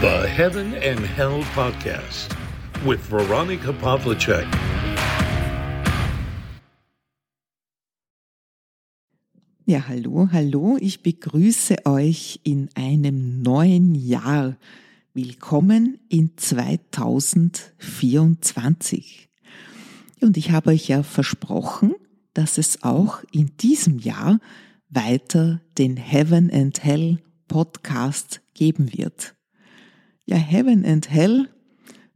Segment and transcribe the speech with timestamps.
[0.00, 2.34] The Heaven and Hell Podcast
[2.86, 4.46] with Veronica Pavlicek.
[9.66, 14.56] Ja, hallo, hallo, ich begrüße euch in einem neuen Jahr.
[15.12, 19.28] Willkommen in 2024.
[20.22, 21.94] Und ich habe euch ja versprochen,
[22.32, 24.40] dass es auch in diesem Jahr
[24.88, 29.34] weiter den Heaven and Hell Podcast geben wird.
[30.30, 31.48] Ja, Heaven and Hell,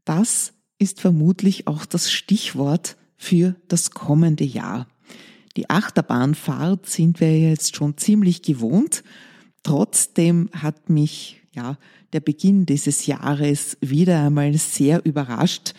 [0.05, 4.87] das ist vermutlich auch das Stichwort für das kommende Jahr.
[5.57, 9.03] Die Achterbahnfahrt sind wir jetzt schon ziemlich gewohnt.
[9.65, 11.77] Trotzdem hat mich ja
[12.13, 15.75] der Beginn dieses Jahres wieder einmal sehr überrascht,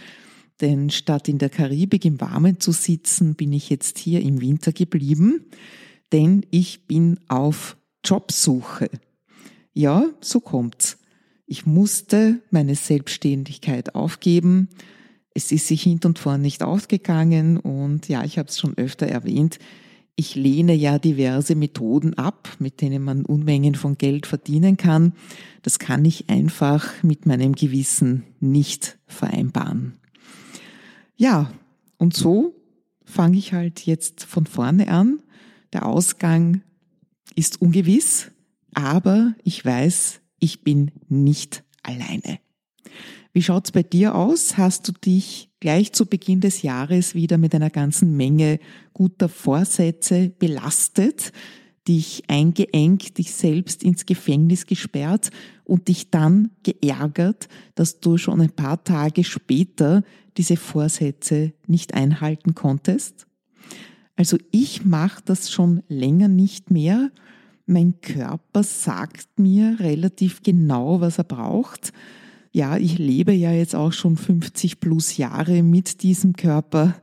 [0.60, 4.74] denn statt in der Karibik im Warmen zu sitzen, bin ich jetzt hier im Winter
[4.74, 5.46] geblieben,
[6.12, 8.90] denn ich bin auf Jobsuche.
[9.72, 10.98] Ja, so kommt's.
[11.48, 14.70] Ich musste meine Selbstständigkeit aufgeben.
[15.34, 19.06] Es ist sich hint und vorn nicht ausgegangen und ja, ich habe es schon öfter
[19.06, 19.60] erwähnt.
[20.16, 25.14] Ich lehne ja diverse Methoden ab, mit denen man Unmengen von Geld verdienen kann.
[25.62, 29.96] Das kann ich einfach mit meinem Gewissen nicht vereinbaren.
[31.18, 31.52] Ja,
[31.98, 32.56] und so
[33.04, 35.22] fange ich halt jetzt von vorne an.
[35.74, 36.62] Der Ausgang
[37.36, 38.32] ist ungewiss,
[38.74, 42.40] aber ich weiß, ich bin nicht alleine.
[43.34, 44.58] Wie schaut's bei dir aus?
[44.58, 48.60] Hast du dich gleich zu Beginn des Jahres wieder mit einer ganzen Menge
[48.94, 51.34] guter Vorsätze belastet,
[51.88, 55.32] dich eingeengt, dich selbst ins Gefängnis gesperrt
[55.64, 60.04] und dich dann geärgert, dass du schon ein paar Tage später
[60.38, 63.26] diese Vorsätze nicht einhalten konntest?
[64.16, 67.10] Also ich mache das schon länger nicht mehr
[67.66, 71.94] mein Körper sagt mir relativ genau, was er braucht.
[72.52, 76.96] Ja, ich lebe ja jetzt auch schon 50 plus Jahre mit diesem Körper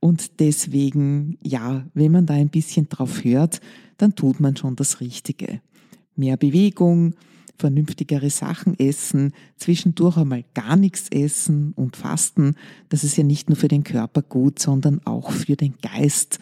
[0.00, 3.60] und deswegen, ja, wenn man da ein bisschen drauf hört,
[3.98, 5.60] dann tut man schon das Richtige.
[6.16, 7.14] Mehr Bewegung,
[7.56, 12.56] vernünftigere Sachen essen, zwischendurch einmal gar nichts essen und fasten.
[12.88, 16.40] Das ist ja nicht nur für den Körper gut, sondern auch für den Geist.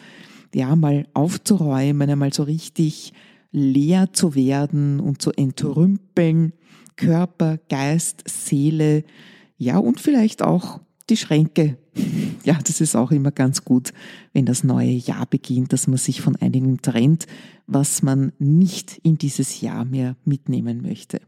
[0.55, 3.13] Ja, mal aufzuräumen, einmal so richtig
[3.53, 6.53] leer zu werden und zu entrümpeln,
[6.97, 9.05] Körper, Geist, Seele,
[9.57, 11.77] ja und vielleicht auch die Schränke.
[12.43, 13.93] Ja, das ist auch immer ganz gut,
[14.33, 17.27] wenn das neue Jahr beginnt, dass man sich von einigem trennt,
[17.67, 21.21] was man nicht in dieses Jahr mehr mitnehmen möchte.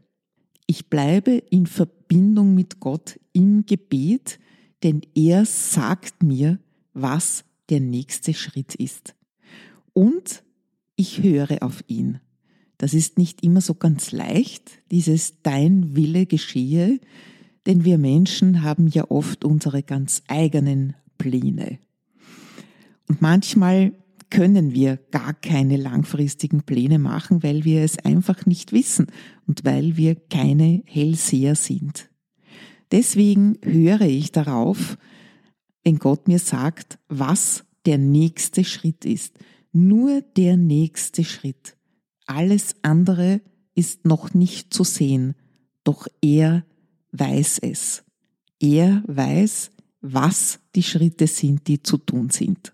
[0.65, 4.39] Ich bleibe in Verbindung mit Gott im Gebet,
[4.81, 6.57] denn er sagt mir,
[6.93, 9.13] was der nächste Schritt ist.
[9.93, 10.43] Und
[11.03, 12.21] ich höre auf ihn.
[12.77, 17.01] Das ist nicht immer so ganz leicht, dieses Dein Wille geschehe,
[17.65, 21.79] denn wir Menschen haben ja oft unsere ganz eigenen Pläne.
[23.09, 23.91] Und manchmal
[24.29, 29.07] können wir gar keine langfristigen Pläne machen, weil wir es einfach nicht wissen
[29.45, 32.09] und weil wir keine Hellseher sind.
[32.93, 34.97] Deswegen höre ich darauf,
[35.83, 39.37] wenn Gott mir sagt, was der nächste Schritt ist
[39.73, 41.75] nur der nächste Schritt.
[42.25, 43.41] Alles andere
[43.75, 45.35] ist noch nicht zu sehen,
[45.83, 46.63] doch er
[47.11, 48.03] weiß es.
[48.59, 52.73] Er weiß, was die Schritte sind, die zu tun sind.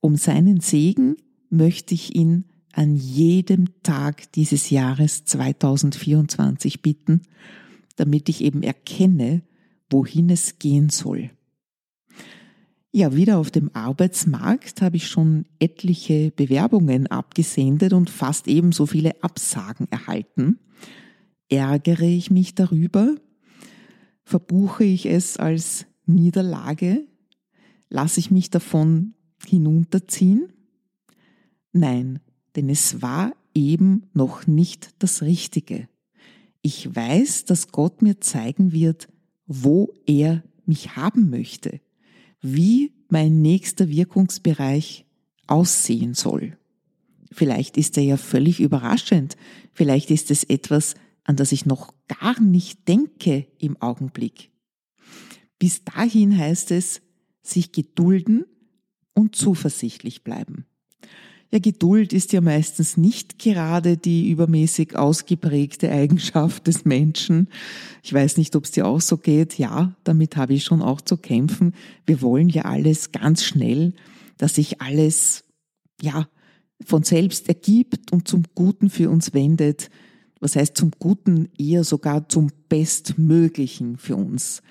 [0.00, 1.16] Um seinen Segen
[1.48, 7.22] möchte ich ihn an jedem Tag dieses Jahres 2024 bitten,
[7.96, 9.42] damit ich eben erkenne,
[9.90, 11.30] wohin es gehen soll.
[12.92, 19.22] Ja, wieder auf dem Arbeitsmarkt habe ich schon etliche Bewerbungen abgesendet und fast ebenso viele
[19.22, 20.58] Absagen erhalten.
[21.48, 23.14] Ärgere ich mich darüber?
[24.24, 27.06] Verbuche ich es als Niederlage?
[27.90, 29.14] Lasse ich mich davon
[29.46, 30.52] hinunterziehen?
[31.72, 32.18] Nein,
[32.56, 35.88] denn es war eben noch nicht das Richtige.
[36.60, 39.08] Ich weiß, dass Gott mir zeigen wird,
[39.46, 41.80] wo er mich haben möchte
[42.40, 45.06] wie mein nächster Wirkungsbereich
[45.46, 46.56] aussehen soll.
[47.32, 49.36] Vielleicht ist er ja völlig überraschend.
[49.72, 50.94] Vielleicht ist es etwas,
[51.24, 54.50] an das ich noch gar nicht denke im Augenblick.
[55.58, 57.02] Bis dahin heißt es,
[57.42, 58.46] sich gedulden
[59.14, 60.66] und zuversichtlich bleiben.
[61.52, 67.48] Ja, Geduld ist ja meistens nicht gerade die übermäßig ausgeprägte Eigenschaft des Menschen.
[68.04, 69.58] Ich weiß nicht, ob es dir auch so geht.
[69.58, 71.74] Ja, damit habe ich schon auch zu kämpfen.
[72.06, 73.94] Wir wollen ja alles ganz schnell,
[74.38, 75.44] dass sich alles,
[76.00, 76.28] ja,
[76.84, 79.90] von selbst ergibt und zum Guten für uns wendet.
[80.38, 84.62] Was heißt zum Guten eher sogar zum Bestmöglichen für uns.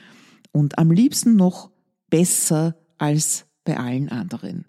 [0.54, 1.72] Und am liebsten noch
[2.10, 4.69] besser als bei allen anderen.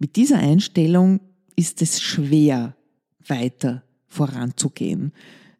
[0.00, 1.20] Mit dieser Einstellung
[1.56, 2.74] ist es schwer,
[3.26, 5.12] weiter voranzugehen.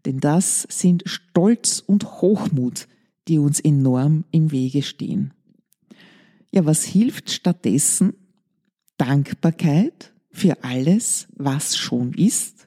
[0.06, 2.88] Denn das sind Stolz und Hochmut,
[3.28, 5.34] die uns enorm im Wege stehen.
[6.52, 8.14] Ja, was hilft stattdessen?
[8.96, 12.66] Dankbarkeit für alles, was schon ist.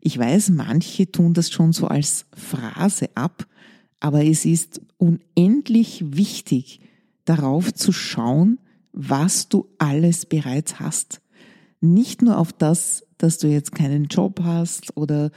[0.00, 3.46] Ich weiß, manche tun das schon so als Phrase ab,
[4.00, 6.80] aber es ist unendlich wichtig,
[7.26, 8.58] darauf zu schauen,
[8.92, 11.20] was du alles bereits hast.
[11.80, 15.30] Nicht nur auf das, dass du jetzt keinen Job hast oder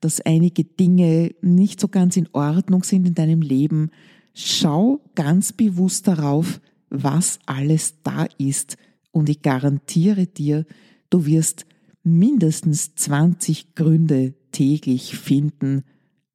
[0.00, 3.90] dass einige Dinge nicht so ganz in Ordnung sind in deinem Leben.
[4.32, 8.76] Schau ganz bewusst darauf, was alles da ist.
[9.12, 10.64] Und ich garantiere dir,
[11.10, 11.66] du wirst
[12.02, 15.84] mindestens 20 Gründe täglich finden,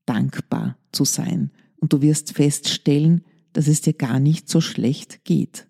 [0.05, 1.51] dankbar zu sein.
[1.77, 3.23] Und du wirst feststellen,
[3.53, 5.64] dass es dir gar nicht so schlecht geht.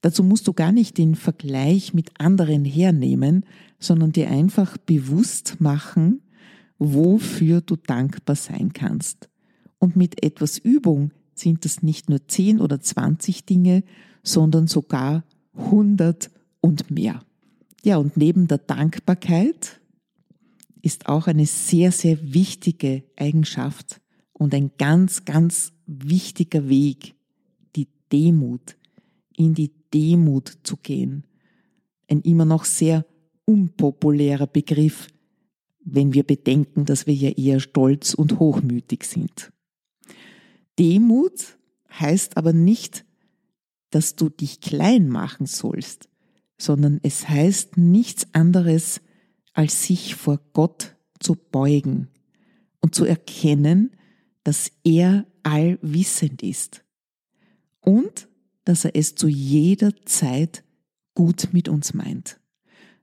[0.00, 3.44] Dazu musst du gar nicht den Vergleich mit anderen hernehmen,
[3.78, 6.22] sondern dir einfach bewusst machen,
[6.78, 9.28] wofür du dankbar sein kannst.
[9.78, 13.82] Und mit etwas Übung sind das nicht nur 10 oder 20 Dinge,
[14.22, 15.24] sondern sogar
[15.54, 16.30] 100
[16.60, 17.20] und mehr.
[17.82, 19.80] Ja, und neben der Dankbarkeit
[20.82, 24.00] ist auch eine sehr, sehr wichtige Eigenschaft
[24.32, 27.14] und ein ganz, ganz wichtiger Weg,
[27.76, 28.76] die Demut,
[29.40, 31.24] in die Demut zu gehen.
[32.08, 33.06] Ein immer noch sehr
[33.46, 35.08] unpopulärer Begriff,
[35.82, 39.50] wenn wir bedenken, dass wir ja eher stolz und hochmütig sind.
[40.78, 41.56] Demut
[41.90, 43.06] heißt aber nicht,
[43.88, 46.10] dass du dich klein machen sollst,
[46.58, 49.00] sondern es heißt nichts anderes,
[49.54, 52.08] als sich vor Gott zu beugen
[52.80, 53.96] und zu erkennen,
[54.44, 56.84] dass er allwissend ist
[57.80, 58.28] und
[58.70, 60.62] dass er es zu jeder Zeit
[61.14, 62.38] gut mit uns meint,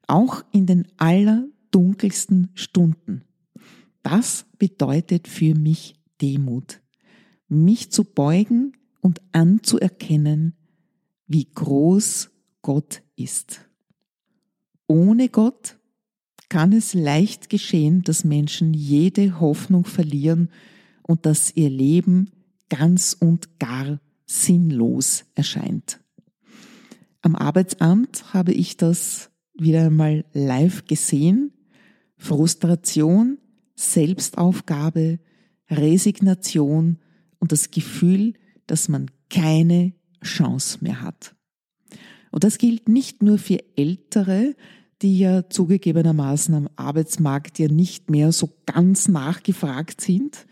[0.07, 3.25] auch in den allerdunkelsten Stunden.
[4.01, 6.79] Das bedeutet für mich Demut,
[7.49, 10.55] mich zu beugen und anzuerkennen,
[11.27, 12.29] wie groß
[12.61, 13.67] Gott ist.
[14.87, 15.77] Ohne Gott
[16.47, 20.49] kann es leicht geschehen, dass Menschen jede Hoffnung verlieren
[21.03, 22.31] und dass ihr Leben
[22.69, 25.99] ganz und gar sinnlos erscheint.
[27.21, 31.53] Am Arbeitsamt habe ich das wieder einmal live gesehen.
[32.17, 33.39] Frustration,
[33.75, 35.19] Selbstaufgabe,
[35.69, 36.99] Resignation
[37.39, 38.33] und das Gefühl,
[38.67, 39.93] dass man keine
[40.23, 41.35] Chance mehr hat.
[42.31, 44.55] Und das gilt nicht nur für Ältere,
[45.01, 50.47] die ja zugegebenermaßen am Arbeitsmarkt ja nicht mehr so ganz nachgefragt sind.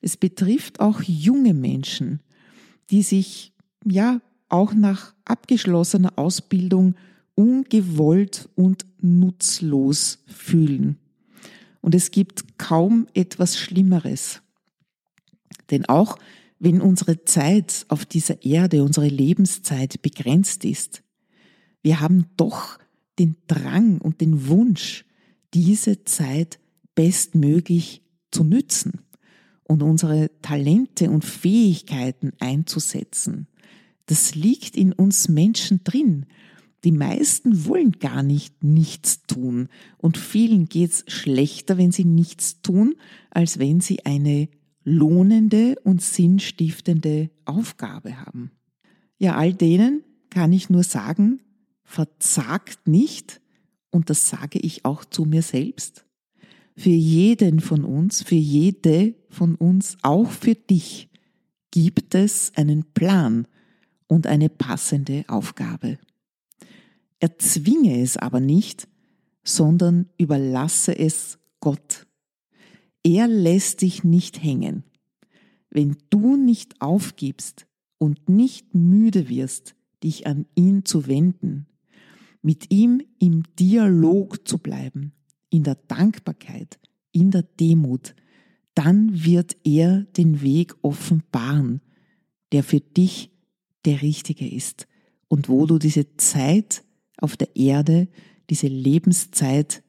[0.00, 2.20] Es betrifft auch junge Menschen,
[2.90, 3.52] die sich
[3.84, 6.94] ja auch nach abgeschlossener Ausbildung
[7.34, 10.98] ungewollt und nutzlos fühlen.
[11.80, 14.42] Und es gibt kaum etwas Schlimmeres.
[15.70, 16.18] Denn auch
[16.58, 21.02] wenn unsere Zeit auf dieser Erde, unsere Lebenszeit begrenzt ist,
[21.82, 22.78] wir haben doch
[23.18, 25.04] den Drang und den Wunsch,
[25.54, 26.60] diese Zeit
[26.94, 29.00] bestmöglich zu nützen
[29.72, 33.46] und unsere Talente und Fähigkeiten einzusetzen.
[34.04, 36.26] Das liegt in uns Menschen drin.
[36.84, 42.96] Die meisten wollen gar nicht nichts tun und vielen geht's schlechter, wenn sie nichts tun,
[43.30, 44.50] als wenn sie eine
[44.84, 48.50] lohnende und sinnstiftende Aufgabe haben.
[49.18, 51.40] Ja, all denen kann ich nur sagen,
[51.82, 53.40] verzagt nicht,
[53.90, 56.04] und das sage ich auch zu mir selbst,
[56.76, 61.08] für jeden von uns, für jede von uns, auch für dich,
[61.70, 63.46] gibt es einen Plan
[64.06, 65.98] und eine passende Aufgabe.
[67.18, 68.88] Erzwinge es aber nicht,
[69.44, 72.06] sondern überlasse es Gott.
[73.04, 74.84] Er lässt dich nicht hängen.
[75.70, 77.66] Wenn du nicht aufgibst
[77.98, 81.66] und nicht müde wirst, dich an ihn zu wenden,
[82.42, 85.12] mit ihm im Dialog zu bleiben,
[85.52, 86.78] in der Dankbarkeit,
[87.12, 88.14] in der Demut,
[88.74, 91.82] dann wird er den Weg offenbaren,
[92.52, 93.30] der für dich
[93.84, 94.88] der richtige ist
[95.28, 96.84] und wo du diese Zeit
[97.18, 98.08] auf der Erde,
[98.48, 99.82] diese Lebenszeit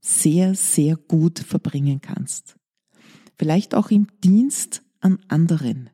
[0.00, 2.56] sehr, sehr gut verbringen kannst.
[3.36, 5.90] Vielleicht auch im Dienst an anderen.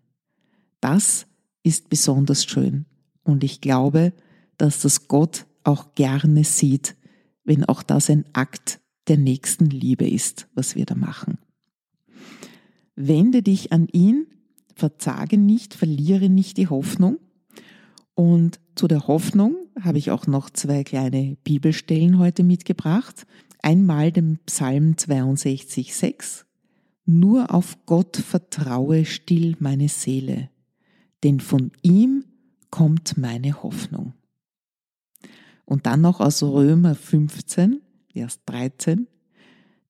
[0.80, 1.26] Das
[1.62, 2.86] ist besonders schön
[3.24, 4.14] und ich glaube,
[4.56, 6.96] dass das Gott auch gerne sieht,
[7.44, 11.38] wenn auch das ein Akt der nächsten Liebe ist, was wir da machen.
[12.96, 14.26] Wende dich an ihn,
[14.74, 17.18] verzage nicht, verliere nicht die Hoffnung.
[18.14, 23.26] Und zu der Hoffnung habe ich auch noch zwei kleine Bibelstellen heute mitgebracht.
[23.62, 26.46] Einmal den Psalm 62, 6.
[27.04, 30.50] Nur auf Gott vertraue still meine Seele,
[31.22, 32.24] denn von ihm
[32.70, 34.14] kommt meine Hoffnung.
[35.64, 37.80] Und dann noch aus Römer 15,
[38.16, 39.08] Vers 13.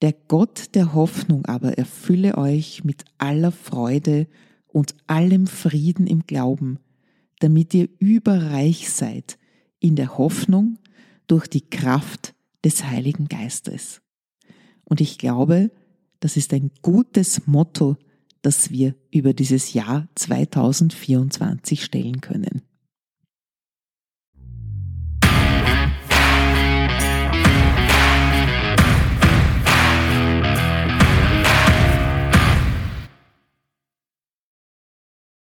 [0.03, 4.27] Der Gott der Hoffnung aber erfülle euch mit aller Freude
[4.67, 6.81] und allem Frieden im Glauben,
[7.39, 9.39] damit ihr überreich seid
[9.79, 10.81] in der Hoffnung
[11.29, 14.03] durch die Kraft des Heiligen Geistes.
[14.83, 15.71] Und ich glaube,
[16.19, 17.97] das ist ein gutes Motto,
[18.43, 22.63] das wir über dieses Jahr 2024 stellen können.